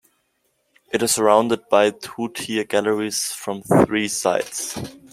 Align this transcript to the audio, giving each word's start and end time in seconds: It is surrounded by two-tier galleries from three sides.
It 0.91 1.03
is 1.03 1.11
surrounded 1.11 1.69
by 1.69 1.91
two-tier 1.91 2.63
galleries 2.63 3.31
from 3.33 3.61
three 3.61 4.07
sides. 4.07 4.75